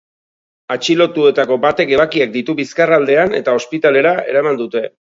[0.75, 4.89] Atxilotuetako batek ebakiak ditu bizkar aldean eta ospitalera eraman dute.